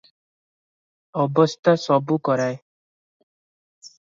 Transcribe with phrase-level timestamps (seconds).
[1.25, 2.57] ଅବସ୍ଥା ସବୁ କରାଏ।